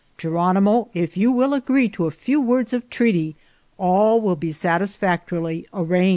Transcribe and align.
Geronimo, 0.17 0.89
if 0.95 1.15
you 1.15 1.31
will 1.31 1.53
agree 1.53 1.87
to 1.89 2.07
a 2.07 2.09
few 2.09 2.41
words 2.41 2.73
of 2.73 2.89
treaty 2.89 3.35
all 3.77 4.19
will 4.19 4.35
be 4.35 4.51
satisfactorily 4.51 5.67
arranged." 5.75 6.09